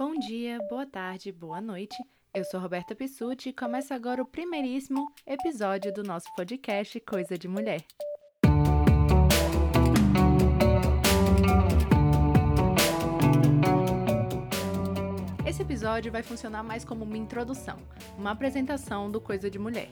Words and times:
Bom 0.00 0.18
dia, 0.18 0.58
boa 0.66 0.86
tarde, 0.86 1.30
boa 1.30 1.60
noite. 1.60 1.94
Eu 2.32 2.42
sou 2.42 2.58
Roberta 2.58 2.94
Pissuti 2.94 3.50
e 3.50 3.52
começa 3.52 3.94
agora 3.94 4.22
o 4.22 4.24
primeiríssimo 4.24 5.12
episódio 5.26 5.92
do 5.92 6.02
nosso 6.02 6.24
podcast 6.34 6.98
Coisa 7.00 7.36
de 7.36 7.46
Mulher. 7.46 7.84
Esse 15.44 15.60
episódio 15.60 16.10
vai 16.10 16.22
funcionar 16.22 16.62
mais 16.62 16.82
como 16.82 17.04
uma 17.04 17.18
introdução, 17.18 17.76
uma 18.16 18.30
apresentação 18.30 19.10
do 19.10 19.20
Coisa 19.20 19.50
de 19.50 19.58
Mulher. 19.58 19.90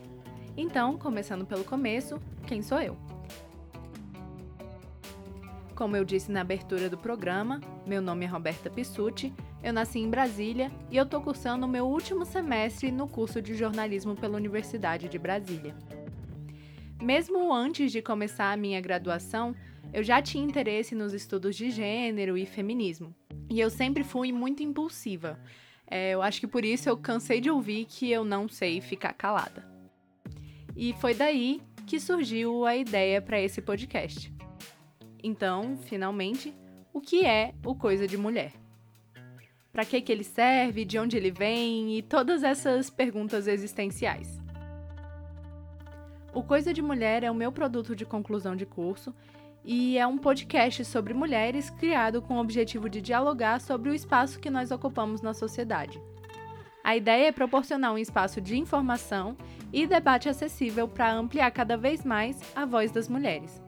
Então, 0.56 0.96
começando 0.96 1.44
pelo 1.44 1.64
começo, 1.64 2.18
quem 2.46 2.62
sou 2.62 2.80
eu? 2.80 2.96
Como 5.78 5.96
eu 5.96 6.04
disse 6.04 6.32
na 6.32 6.40
abertura 6.40 6.90
do 6.90 6.98
programa, 6.98 7.60
meu 7.86 8.02
nome 8.02 8.24
é 8.24 8.28
Roberta 8.28 8.68
Pissuti, 8.68 9.32
eu 9.62 9.72
nasci 9.72 10.00
em 10.00 10.10
Brasília 10.10 10.72
e 10.90 10.96
eu 10.96 11.04
estou 11.04 11.20
cursando 11.20 11.66
o 11.66 11.68
meu 11.68 11.86
último 11.86 12.24
semestre 12.24 12.90
no 12.90 13.06
curso 13.06 13.40
de 13.40 13.54
jornalismo 13.54 14.16
pela 14.16 14.36
Universidade 14.36 15.08
de 15.08 15.16
Brasília. 15.20 15.76
Mesmo 17.00 17.54
antes 17.54 17.92
de 17.92 18.02
começar 18.02 18.50
a 18.50 18.56
minha 18.56 18.80
graduação, 18.80 19.54
eu 19.92 20.02
já 20.02 20.20
tinha 20.20 20.44
interesse 20.44 20.96
nos 20.96 21.12
estudos 21.12 21.54
de 21.54 21.70
gênero 21.70 22.36
e 22.36 22.44
feminismo. 22.44 23.14
E 23.48 23.60
eu 23.60 23.70
sempre 23.70 24.02
fui 24.02 24.32
muito 24.32 24.64
impulsiva. 24.64 25.38
É, 25.86 26.10
eu 26.10 26.22
acho 26.22 26.40
que 26.40 26.48
por 26.48 26.64
isso 26.64 26.88
eu 26.88 26.96
cansei 26.96 27.40
de 27.40 27.52
ouvir 27.52 27.84
que 27.84 28.10
eu 28.10 28.24
não 28.24 28.48
sei 28.48 28.80
ficar 28.80 29.12
calada. 29.12 29.64
E 30.76 30.92
foi 30.94 31.14
daí 31.14 31.62
que 31.86 32.00
surgiu 32.00 32.66
a 32.66 32.74
ideia 32.74 33.22
para 33.22 33.40
esse 33.40 33.62
podcast. 33.62 34.36
Então, 35.22 35.76
finalmente, 35.76 36.54
o 36.92 37.00
que 37.00 37.24
é 37.24 37.54
o 37.64 37.74
Coisa 37.74 38.06
de 38.06 38.16
Mulher? 38.16 38.52
Para 39.72 39.84
que, 39.84 40.00
que 40.00 40.10
ele 40.10 40.24
serve, 40.24 40.84
de 40.84 40.98
onde 40.98 41.16
ele 41.16 41.30
vem 41.30 41.96
e 41.96 42.02
todas 42.02 42.42
essas 42.42 42.90
perguntas 42.90 43.46
existenciais. 43.46 44.40
O 46.32 46.42
Coisa 46.42 46.72
de 46.72 46.82
Mulher 46.82 47.24
é 47.24 47.30
o 47.30 47.34
meu 47.34 47.50
produto 47.50 47.96
de 47.96 48.04
conclusão 48.04 48.54
de 48.54 48.66
curso 48.66 49.14
e 49.64 49.98
é 49.98 50.06
um 50.06 50.18
podcast 50.18 50.84
sobre 50.84 51.12
mulheres 51.12 51.68
criado 51.70 52.22
com 52.22 52.36
o 52.36 52.40
objetivo 52.40 52.88
de 52.88 53.00
dialogar 53.00 53.60
sobre 53.60 53.90
o 53.90 53.94
espaço 53.94 54.38
que 54.38 54.50
nós 54.50 54.70
ocupamos 54.70 55.20
na 55.20 55.34
sociedade. 55.34 56.00
A 56.82 56.96
ideia 56.96 57.28
é 57.28 57.32
proporcionar 57.32 57.92
um 57.92 57.98
espaço 57.98 58.40
de 58.40 58.56
informação 58.56 59.36
e 59.72 59.86
debate 59.86 60.28
acessível 60.28 60.88
para 60.88 61.12
ampliar 61.12 61.50
cada 61.50 61.76
vez 61.76 62.04
mais 62.04 62.40
a 62.56 62.64
voz 62.64 62.90
das 62.90 63.08
mulheres. 63.08 63.67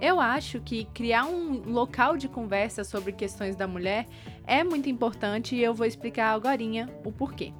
Eu 0.00 0.18
acho 0.18 0.60
que 0.60 0.86
criar 0.86 1.24
um 1.24 1.62
local 1.70 2.16
de 2.16 2.26
conversa 2.26 2.84
sobre 2.84 3.12
questões 3.12 3.54
da 3.54 3.66
mulher 3.66 4.06
é 4.46 4.64
muito 4.64 4.88
importante 4.88 5.54
e 5.54 5.62
eu 5.62 5.74
vou 5.74 5.86
explicar 5.86 6.30
agora 6.30 6.62
o 7.04 7.12
porquê. 7.12 7.52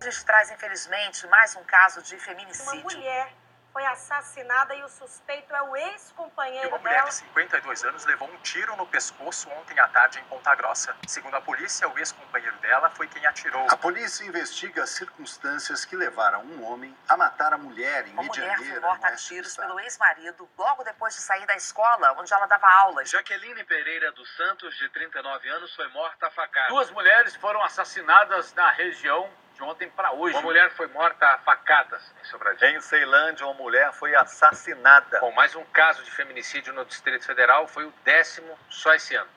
A 0.00 0.04
gente 0.04 0.24
traz, 0.24 0.50
infelizmente, 0.50 1.26
mais 1.26 1.54
um 1.56 1.62
caso 1.64 2.02
de 2.02 2.16
feminicídio. 2.16 2.72
Uma 2.72 2.82
mulher 2.82 3.39
foi 3.72 3.84
assassinada 3.86 4.74
e 4.74 4.82
o 4.82 4.88
suspeito 4.88 5.54
é 5.54 5.62
o 5.62 5.76
ex-companheiro 5.76 6.68
dela. 6.70 6.78
Uma 6.78 6.88
mulher 6.88 7.04
de 7.04 7.14
52 7.14 7.84
anos 7.84 8.04
levou 8.04 8.28
um 8.28 8.36
tiro 8.38 8.74
no 8.76 8.86
pescoço 8.86 9.48
ontem 9.50 9.78
à 9.78 9.86
tarde 9.88 10.18
em 10.18 10.24
Ponta 10.24 10.54
Grossa. 10.54 10.94
Segundo 11.06 11.36
a 11.36 11.40
polícia, 11.40 11.88
o 11.88 11.98
ex-companheiro 11.98 12.56
dela 12.58 12.90
foi 12.90 13.06
quem 13.06 13.24
atirou. 13.26 13.66
A 13.70 13.76
polícia 13.76 14.24
investiga 14.24 14.82
as 14.82 14.90
circunstâncias 14.90 15.84
que 15.84 15.96
levaram 15.96 16.42
um 16.42 16.64
homem 16.64 16.96
a 17.08 17.16
matar 17.16 17.52
a 17.52 17.58
mulher 17.58 18.06
em 18.08 18.12
Uma 18.12 18.24
Medianeira. 18.24 18.56
mulher 18.58 18.72
foi 18.72 18.80
morta 18.80 19.06
a 19.06 19.16
tiros 19.16 19.56
pelo 19.56 19.78
ex-marido 19.80 20.48
logo 20.58 20.82
depois 20.82 21.14
de 21.14 21.20
sair 21.20 21.46
da 21.46 21.54
escola 21.54 22.12
onde 22.18 22.32
ela 22.32 22.46
dava 22.46 22.68
aulas. 22.68 23.08
Jaqueline 23.08 23.62
Pereira 23.64 24.10
dos 24.12 24.28
Santos, 24.36 24.76
de 24.76 24.88
39 24.88 25.48
anos, 25.48 25.74
foi 25.74 25.86
morta 25.88 26.26
a 26.26 26.30
facada. 26.30 26.68
Duas 26.68 26.90
mulheres 26.90 27.36
foram 27.36 27.62
assassinadas 27.62 28.52
na 28.54 28.70
região 28.72 29.30
de 29.60 29.64
ontem 29.64 29.90
para 29.90 30.12
hoje. 30.12 30.34
Uma 30.34 30.42
mulher 30.42 30.70
foi 30.70 30.86
morta 30.88 31.26
a 31.26 31.38
facadas 31.38 32.02
em 32.20 32.24
Sobradinho. 32.24 32.78
Em 32.78 32.80
Ceilândia, 32.80 33.44
uma 33.46 33.54
mulher 33.54 33.92
foi 33.92 34.14
assassinada. 34.14 35.20
Bom, 35.20 35.32
mais 35.32 35.54
um 35.54 35.64
caso 35.64 36.02
de 36.02 36.10
feminicídio 36.10 36.72
no 36.72 36.84
Distrito 36.84 37.26
Federal 37.26 37.68
foi 37.68 37.84
o 37.84 37.92
décimo 38.02 38.56
só 38.70 38.94
esse 38.94 39.14
ano. 39.14 39.30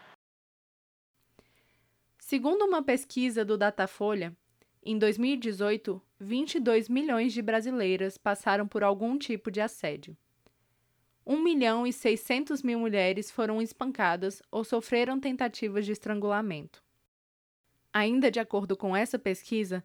Segundo 2.17 2.63
uma 2.65 2.81
pesquisa 2.81 3.43
do 3.43 3.57
Datafolha, 3.57 4.33
em 4.81 4.97
2018, 4.97 6.01
22 6.19 6.87
milhões 6.87 7.33
de 7.33 7.41
brasileiras 7.41 8.17
passaram 8.17 8.65
por 8.65 8.81
algum 8.81 9.17
tipo 9.17 9.51
de 9.51 9.59
assédio. 9.59 10.15
1 11.25 11.37
milhão 11.41 11.85
e 11.85 11.91
600 11.91 12.63
mil 12.63 12.79
mulheres 12.79 13.29
foram 13.29 13.61
espancadas 13.61 14.41
ou 14.49 14.63
sofreram 14.63 15.19
tentativas 15.19 15.85
de 15.85 15.91
estrangulamento. 15.91 16.83
Ainda 17.93 18.31
de 18.31 18.39
acordo 18.39 18.75
com 18.75 18.95
essa 18.95 19.19
pesquisa, 19.19 19.83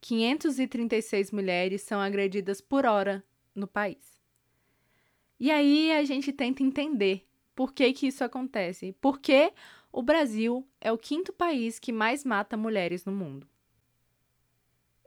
536 0.00 1.30
mulheres 1.30 1.82
são 1.82 2.00
agredidas 2.00 2.60
por 2.60 2.86
hora 2.86 3.22
no 3.54 3.66
país. 3.66 4.20
E 5.38 5.50
aí 5.50 5.92
a 5.92 6.04
gente 6.04 6.32
tenta 6.32 6.62
entender 6.62 7.26
por 7.54 7.72
que, 7.72 7.92
que 7.92 8.06
isso 8.06 8.24
acontece. 8.24 8.94
Por 9.00 9.18
que 9.18 9.52
o 9.92 10.02
Brasil 10.02 10.66
é 10.80 10.92
o 10.92 10.98
quinto 10.98 11.32
país 11.32 11.78
que 11.78 11.92
mais 11.92 12.24
mata 12.24 12.56
mulheres 12.56 13.04
no 13.04 13.12
mundo. 13.12 13.46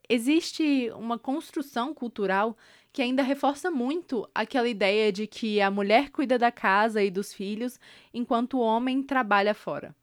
Existe 0.10 0.92
uma 0.96 1.18
construção 1.18 1.94
cultural 1.94 2.58
que 2.92 3.02
ainda 3.02 3.24
reforça 3.24 3.72
muito 3.72 4.30
aquela 4.36 4.68
ideia 4.68 5.12
de 5.12 5.26
que 5.26 5.62
a 5.62 5.72
mulher 5.72 6.10
cuida 6.10 6.38
da 6.38 6.52
casa 6.52 7.02
e 7.02 7.10
dos 7.10 7.34
filhos 7.34 7.80
enquanto 8.14 8.58
o 8.58 8.62
homem 8.62 9.02
trabalha 9.02 9.54
fora. 9.54 9.96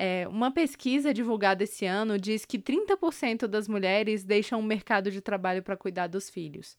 É, 0.00 0.28
uma 0.28 0.52
pesquisa 0.52 1.12
divulgada 1.12 1.64
esse 1.64 1.84
ano 1.84 2.20
diz 2.20 2.44
que 2.44 2.56
30% 2.56 3.48
das 3.48 3.66
mulheres 3.66 4.22
deixam 4.24 4.60
o 4.60 4.62
mercado 4.62 5.10
de 5.10 5.20
trabalho 5.20 5.60
para 5.60 5.76
cuidar 5.76 6.06
dos 6.06 6.30
filhos. 6.30 6.78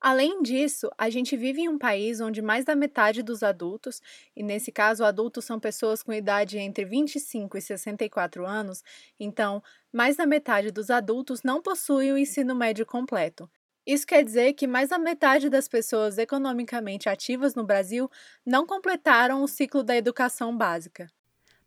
Além 0.00 0.42
disso, 0.42 0.90
a 0.98 1.08
gente 1.08 1.36
vive 1.36 1.62
em 1.62 1.68
um 1.68 1.78
país 1.78 2.20
onde 2.20 2.42
mais 2.42 2.64
da 2.64 2.74
metade 2.74 3.22
dos 3.22 3.44
adultos, 3.44 4.00
e 4.34 4.42
nesse 4.42 4.72
caso 4.72 5.04
adultos 5.04 5.44
são 5.44 5.60
pessoas 5.60 6.02
com 6.02 6.12
idade 6.12 6.58
entre 6.58 6.84
25 6.84 7.56
e 7.56 7.60
64 7.60 8.44
anos, 8.44 8.82
então 9.20 9.62
mais 9.92 10.16
da 10.16 10.26
metade 10.26 10.72
dos 10.72 10.90
adultos 10.90 11.44
não 11.44 11.62
possuem 11.62 12.12
o 12.12 12.18
ensino 12.18 12.56
médio 12.56 12.84
completo. 12.84 13.48
Isso 13.86 14.06
quer 14.06 14.24
dizer 14.24 14.54
que 14.54 14.66
mais 14.66 14.88
da 14.90 14.98
metade 14.98 15.48
das 15.48 15.68
pessoas 15.68 16.18
economicamente 16.18 17.08
ativas 17.08 17.54
no 17.54 17.64
Brasil 17.64 18.10
não 18.44 18.66
completaram 18.66 19.42
o 19.44 19.48
ciclo 19.48 19.84
da 19.84 19.96
educação 19.96 20.56
básica. 20.56 21.08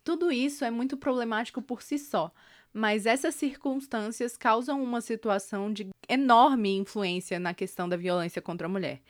Tudo 0.04 0.32
isso 0.32 0.64
é 0.64 0.70
muito 0.70 0.96
problemático 0.96 1.62
por 1.62 1.82
si 1.82 1.98
só, 1.98 2.32
mas 2.72 3.06
essas 3.06 3.34
circunstâncias 3.34 4.36
causam 4.36 4.82
uma 4.82 5.00
situação 5.00 5.72
de 5.72 5.88
enorme 6.08 6.76
influência 6.76 7.38
na 7.38 7.54
questão 7.54 7.88
da 7.88 7.96
violência 7.96 8.42
contra 8.42 8.66
a 8.66 8.70
mulher. 8.70 9.00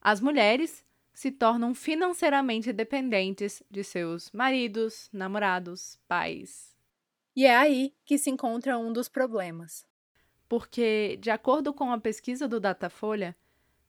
As 0.00 0.20
mulheres 0.20 0.84
se 1.12 1.30
tornam 1.30 1.74
financeiramente 1.74 2.72
dependentes 2.72 3.62
de 3.70 3.82
seus 3.82 4.30
maridos, 4.32 5.08
namorados, 5.12 5.98
pais. 6.06 6.74
E 7.34 7.46
é 7.46 7.56
aí 7.56 7.94
que 8.04 8.18
se 8.18 8.30
encontra 8.30 8.78
um 8.78 8.92
dos 8.92 9.08
problemas. 9.08 9.86
Porque, 10.48 11.16
de 11.20 11.30
acordo 11.30 11.72
com 11.72 11.90
a 11.90 11.98
pesquisa 11.98 12.46
do 12.46 12.60
Datafolha, 12.60 13.34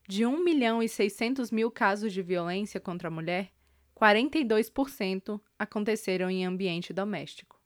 de 0.07 0.25
1 0.25 0.43
milhão 0.43 0.81
e 0.81 0.87
600 0.87 1.51
mil 1.51 1.69
casos 1.69 2.13
de 2.13 2.21
violência 2.21 2.79
contra 2.79 3.07
a 3.07 3.11
mulher, 3.11 3.51
42% 3.95 5.39
aconteceram 5.57 6.29
em 6.29 6.45
ambiente 6.45 6.91
doméstico. 6.91 7.59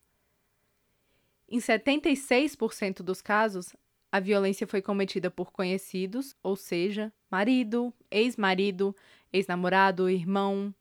Em 1.47 1.57
76% 1.57 3.01
dos 3.01 3.21
casos, 3.21 3.75
a 4.11 4.19
violência 4.19 4.67
foi 4.67 4.81
cometida 4.81 5.31
por 5.31 5.51
conhecidos, 5.51 6.35
ou 6.43 6.55
seja, 6.55 7.11
marido, 7.29 7.93
ex-marido, 8.11 8.95
ex-namorado, 9.33 10.09
irmão, 10.09 10.73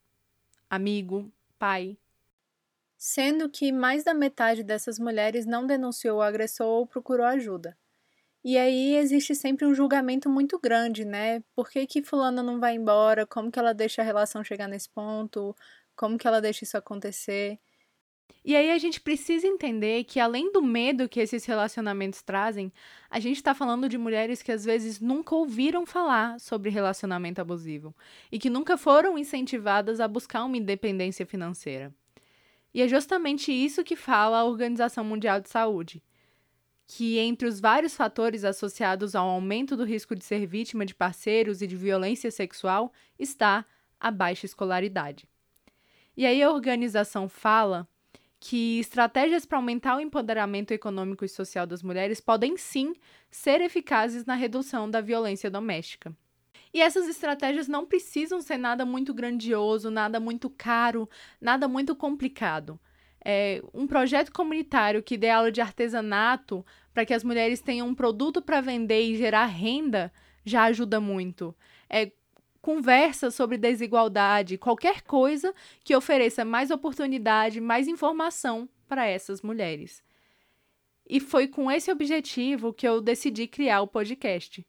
amigo, 0.69 1.32
pai. 1.59 1.98
Sendo 2.97 3.48
que 3.48 3.72
mais 3.72 4.04
da 4.04 4.12
metade 4.12 4.62
dessas 4.62 4.98
mulheres 4.98 5.47
não 5.47 5.66
denunciou 5.66 6.18
o 6.18 6.22
agressor 6.22 6.66
ou 6.66 6.86
procurou 6.86 7.24
ajuda. 7.24 7.77
E 8.45 8.57
aí 8.57 8.97
existe 8.97 9.35
sempre 9.35 9.67
um 9.67 9.75
julgamento 9.75 10.29
muito 10.31 10.59
grande, 10.59 11.05
né? 11.05 11.43
Por 11.55 11.69
que, 11.69 11.87
que 11.87 12.03
fulana 12.03 12.43
não 12.43 12.61
vai 12.61 12.75
embora? 12.75 13.27
Como 13.27 13.51
que 13.51 13.59
ela 13.59 13.75
deixa 13.75 14.03
a 14.03 14.05
relação 14.05 14.45
chegar 14.45 14.69
nesse 14.69 14.89
ponto? 14.89 15.55
Como 15.97 16.17
que 16.17 16.27
ela 16.27 16.41
deixa 16.41 16.65
isso 16.65 16.77
acontecer? 16.77 17.59
E 18.45 18.57
aí 18.57 18.71
a 18.71 18.79
gente 18.79 19.01
precisa 19.01 19.47
entender 19.47 20.05
que 20.05 20.21
além 20.21 20.53
do 20.53 20.63
medo 20.63 21.09
que 21.09 21.21
esses 21.21 21.45
relacionamentos 21.45 22.23
trazem, 22.23 22.73
a 23.11 23.21
gente 23.21 23.37
está 23.37 23.55
falando 23.55 23.89
de 23.89 23.99
mulheres 23.99 24.43
que 24.43 24.53
às 24.53 24.65
vezes 24.65 25.01
nunca 25.01 25.35
ouviram 25.35 25.85
falar 25.85 26.39
sobre 26.41 26.71
relacionamento 26.71 27.41
abusivo 27.41 27.95
e 28.31 28.39
que 28.39 28.49
nunca 28.49 28.79
foram 28.79 29.19
incentivadas 29.19 30.01
a 30.01 30.09
buscar 30.09 30.45
uma 30.45 30.57
independência 30.57 31.27
financeira. 31.27 31.93
E 32.73 32.81
é 32.81 32.89
justamente 32.89 33.53
isso 33.53 33.85
que 33.85 33.97
fala 33.97 34.39
a 34.39 34.45
Organização 34.45 35.05
Mundial 35.05 35.41
de 35.41 35.49
Saúde 35.49 36.03
que, 36.91 37.19
entre 37.19 37.47
os 37.47 37.61
vários 37.61 37.95
fatores 37.95 38.45
associados 38.45 39.15
ao 39.15 39.29
aumento 39.29 39.77
do 39.77 39.85
risco 39.85 40.17
de 40.17 40.25
ser 40.25 40.47
vítima 40.47 40.87
de 40.87 40.95
parceiros 40.95 41.61
e 41.61 41.67
de 41.67 41.77
violência 41.77 42.31
sexual, 42.31 42.91
está 43.19 43.67
a 44.01 44.11
baixa 44.11 44.47
escolaridade. 44.47 45.29
E 46.17 46.25
aí 46.25 46.43
a 46.43 46.51
organização 46.51 47.29
fala 47.29 47.87
que 48.41 48.81
estratégias 48.81 49.45
para 49.45 49.59
aumentar 49.59 49.97
o 49.97 50.01
empoderamento 50.01 50.73
econômico 50.73 51.27
e 51.27 51.29
social 51.29 51.67
das 51.67 51.83
mulheres 51.83 52.23
podem 52.23 52.57
sim 52.57 52.95
ser 53.31 53.61
eficazes 53.61 54.25
na 54.25 54.35
redução 54.35 54.91
da 54.91 55.03
violência 55.03 55.51
doméstica. 55.51 56.17
E 56.73 56.81
essas 56.81 57.07
estratégias 57.07 57.69
não 57.69 57.85
precisam 57.85 58.41
ser 58.41 58.57
nada 58.57 58.87
muito 58.87 59.13
grandioso, 59.13 59.91
nada 59.91 60.19
muito 60.19 60.49
caro, 60.49 61.09
nada 61.39 61.69
muito 61.69 61.95
complicado. 61.95 62.81
É, 63.30 63.63
um 63.75 63.86
projeto 63.86 64.33
comunitário 64.33 65.03
que 65.03 65.19
dê 65.19 65.28
aula 65.28 65.53
de 65.53 65.60
artesanato 65.60 66.65
para 66.95 67.04
que 67.04 67.13
as 67.13 67.22
mulheres 67.22 67.60
tenham 67.60 67.86
um 67.86 67.95
produto 67.95 68.41
para 68.41 68.63
vender 68.63 69.03
e 69.03 69.19
gerar 69.19 69.45
renda 69.45 70.10
já 70.47 70.65
ajuda 70.65 70.98
muito. 70.98 71.54
É, 71.91 72.10
conversa 72.63 73.30
sobre 73.30 73.59
desigualdade, 73.59 74.57
qualquer 74.57 75.03
coisa 75.03 75.54
que 75.84 75.95
ofereça 75.95 76.42
mais 76.42 76.71
oportunidade, 76.71 77.60
mais 77.60 77.86
informação 77.86 78.66
para 78.89 79.07
essas 79.07 79.42
mulheres. 79.42 80.03
E 81.07 81.21
foi 81.21 81.47
com 81.47 81.71
esse 81.71 81.92
objetivo 81.92 82.72
que 82.72 82.89
eu 82.89 82.98
decidi 82.98 83.47
criar 83.47 83.83
o 83.83 83.86
podcast 83.86 84.66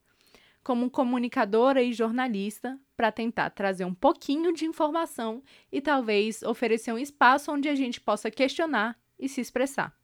como 0.61 0.91
comunicadora 0.91 1.81
e 1.81 1.93
jornalista 1.93 2.77
para 2.99 3.13
tentar 3.13 3.51
trazer 3.51 3.85
um 3.85 3.93
pouquinho 3.93 4.51
de 4.51 4.65
informação 4.65 5.41
e 5.71 5.79
talvez 5.79 6.43
oferecer 6.43 6.91
um 6.91 6.97
espaço 6.97 7.49
onde 7.49 7.69
a 7.69 7.73
gente 7.73 8.01
possa 8.01 8.29
questionar 8.29 8.99
e 9.17 9.29
se 9.29 9.39
expressar. 9.39 9.97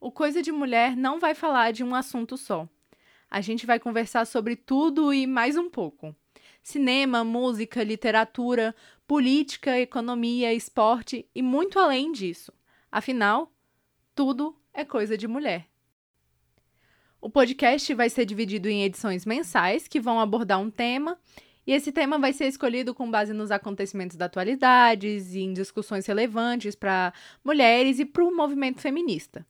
O 0.00 0.10
Coisa 0.10 0.42
de 0.42 0.50
Mulher 0.50 0.96
não 0.96 1.20
vai 1.20 1.36
falar 1.36 1.70
de 1.70 1.84
um 1.84 1.94
assunto 1.94 2.36
só. 2.36 2.68
A 3.30 3.40
gente 3.40 3.64
vai 3.64 3.78
conversar 3.78 4.26
sobre 4.26 4.56
tudo 4.56 5.14
e 5.14 5.24
mais 5.24 5.56
um 5.56 5.70
pouco: 5.70 6.12
cinema, 6.64 7.22
música, 7.22 7.84
literatura, 7.84 8.74
política, 9.06 9.78
economia, 9.78 10.52
esporte 10.52 11.30
e 11.32 11.42
muito 11.42 11.78
além 11.78 12.10
disso. 12.10 12.52
Afinal, 12.90 13.52
tudo 14.16 14.56
é 14.74 14.84
coisa 14.84 15.16
de 15.16 15.28
mulher. 15.28 15.68
O 17.20 17.30
podcast 17.30 17.94
vai 17.94 18.10
ser 18.10 18.24
dividido 18.24 18.68
em 18.68 18.82
edições 18.82 19.24
mensais 19.24 19.86
que 19.86 20.00
vão 20.00 20.18
abordar 20.18 20.60
um 20.60 20.70
tema, 20.70 21.16
e 21.68 21.72
esse 21.74 21.92
tema 21.92 22.18
vai 22.18 22.32
ser 22.32 22.46
escolhido 22.46 22.94
com 22.94 23.10
base 23.10 23.34
nos 23.34 23.50
acontecimentos 23.50 24.16
da 24.16 24.24
atualidade 24.24 25.06
e 25.06 25.38
em 25.40 25.52
discussões 25.52 26.06
relevantes 26.06 26.74
para 26.74 27.12
mulheres 27.44 27.98
e 27.98 28.06
para 28.06 28.24
o 28.24 28.34
movimento 28.34 28.80
feminista. 28.80 29.46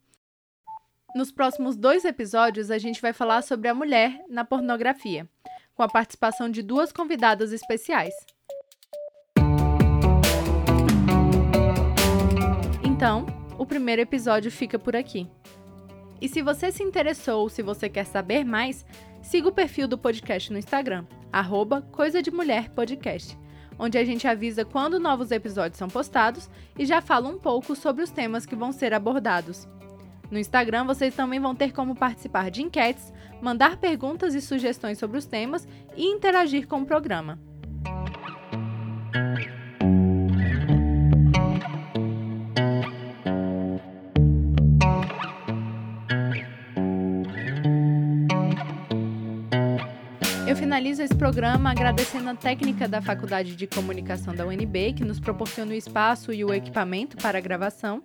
Nos 1.15 1.31
próximos 1.31 1.77
dois 1.77 2.05
episódios, 2.05 2.73
a 2.73 2.79
gente 2.79 3.01
vai 3.01 3.13
falar 3.13 3.43
sobre 3.43 3.69
a 3.69 3.75
mulher 3.75 4.25
na 4.29 4.45
pornografia, 4.45 5.29
com 5.77 5.83
a 5.85 5.89
participação 5.89 6.51
de 6.51 6.61
duas 6.61 6.91
convidadas 6.91 7.53
especiais. 7.53 8.13
Então, 12.83 13.27
o 13.57 13.65
primeiro 13.65 14.03
episódio 14.03 14.51
fica 14.51 14.77
por 14.77 14.97
aqui. 14.97 15.29
E 16.21 16.29
se 16.29 16.43
você 16.43 16.73
se 16.73 16.83
interessou 16.83 17.43
ou 17.43 17.49
se 17.49 17.63
você 17.63 17.89
quer 17.89 18.07
saber 18.07 18.45
mais, 18.45 18.85
siga 19.23 19.47
o 19.47 19.53
perfil 19.53 19.87
do 19.87 19.97
podcast 19.97 20.53
no 20.53 20.59
Instagram, 20.59 21.07
arroba 21.33 21.83
Coisa 21.93 22.23
de 22.23 22.31
Mulher 22.31 22.71
Podcast, 22.71 23.39
onde 23.79 23.97
a 23.99 24.05
gente 24.05 24.27
avisa 24.27 24.65
quando 24.65 24.99
novos 24.99 25.31
episódios 25.31 25.79
são 25.79 25.89
postados 25.89 26.49
e 26.79 26.85
já 26.85 27.01
fala 27.01 27.29
um 27.29 27.39
pouco 27.39 27.77
sobre 27.77 28.03
os 28.03 28.11
temas 28.11 28.45
que 28.45 28.57
vão 28.57 28.73
ser 28.73 28.93
abordados. 28.93 29.69
No 30.31 30.39
Instagram, 30.39 30.85
vocês 30.85 31.15
também 31.15 31.41
vão 31.41 31.55
ter 31.55 31.73
como 31.73 31.95
participar 31.95 32.51
de 32.51 32.63
enquetes, 32.63 33.13
mandar 33.41 33.79
perguntas 33.79 34.35
e 34.35 34.41
sugestões 34.41 34.99
sobre 34.99 35.19
os 35.19 35.27
temas 35.27 35.67
e 35.97 36.05
interagir 36.05 36.67
com 36.67 36.83
o 36.83 36.87
programa. 36.87 37.39
Programa 51.19 51.73
agradecendo 51.73 52.31
a 52.31 52.35
técnica 52.35 52.87
da 52.87 53.03
Faculdade 53.03 53.57
de 53.57 53.67
Comunicação 53.67 54.33
da 54.33 54.47
UNB, 54.47 54.93
que 54.93 55.05
nos 55.05 55.19
proporciona 55.19 55.73
o 55.73 55.75
espaço 55.75 56.33
e 56.33 56.45
o 56.45 56.55
equipamento 56.55 57.17
para 57.17 57.39
a 57.39 57.41
gravação. 57.41 58.01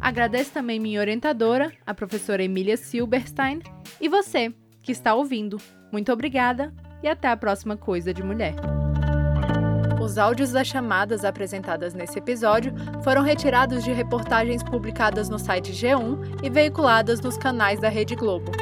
Agradeço 0.00 0.52
também 0.52 0.78
minha 0.78 1.00
orientadora, 1.00 1.72
a 1.84 1.92
professora 1.92 2.42
Emília 2.42 2.76
Silberstein, 2.76 3.60
e 4.00 4.08
você, 4.08 4.54
que 4.80 4.92
está 4.92 5.12
ouvindo. 5.12 5.60
Muito 5.90 6.12
obrigada 6.12 6.72
e 7.02 7.08
até 7.08 7.26
a 7.28 7.36
próxima 7.36 7.76
Coisa 7.76 8.14
de 8.14 8.22
Mulher. 8.22 8.54
Os 10.00 10.16
áudios 10.16 10.52
das 10.52 10.68
chamadas 10.68 11.24
apresentadas 11.24 11.94
nesse 11.94 12.20
episódio 12.20 12.72
foram 13.02 13.22
retirados 13.22 13.82
de 13.82 13.92
reportagens 13.92 14.62
publicadas 14.62 15.28
no 15.28 15.38
site 15.38 15.72
G1 15.72 16.44
e 16.44 16.48
veiculadas 16.48 17.20
nos 17.20 17.36
canais 17.36 17.80
da 17.80 17.88
Rede 17.88 18.14
Globo. 18.14 18.52